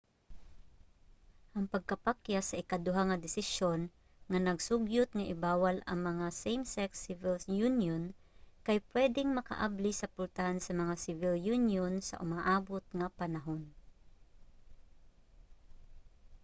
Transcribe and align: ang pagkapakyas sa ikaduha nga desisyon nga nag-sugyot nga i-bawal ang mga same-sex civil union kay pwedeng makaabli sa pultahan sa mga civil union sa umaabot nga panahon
ang 1.57 1.65
pagkapakyas 1.73 2.45
sa 2.47 2.59
ikaduha 2.63 3.01
nga 3.07 3.21
desisyon 3.25 3.81
nga 4.29 4.39
nag-sugyot 4.47 5.09
nga 5.13 5.27
i-bawal 5.33 5.77
ang 5.89 5.99
mga 6.09 6.25
same-sex 6.43 6.89
civil 7.05 7.37
union 7.67 8.03
kay 8.65 8.77
pwedeng 8.91 9.29
makaabli 9.33 9.91
sa 9.95 10.11
pultahan 10.15 10.59
sa 10.61 10.71
mga 10.81 10.93
civil 11.05 11.35
union 11.55 11.93
sa 12.09 12.19
umaabot 12.25 12.83
nga 12.97 13.07
panahon 13.19 13.61